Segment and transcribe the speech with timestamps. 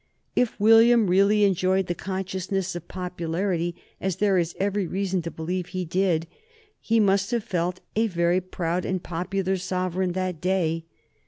[0.35, 5.67] If William really enjoyed the consciousness of popularity, as there is every reason to believe
[5.67, 6.25] he did,
[6.79, 10.85] he must have felt a very proud and popular sovereign that day.